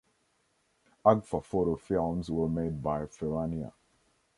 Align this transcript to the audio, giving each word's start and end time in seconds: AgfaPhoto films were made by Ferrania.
AgfaPhoto 1.05 1.79
films 1.79 2.31
were 2.31 2.49
made 2.49 2.81
by 2.81 3.01
Ferrania. 3.05 3.71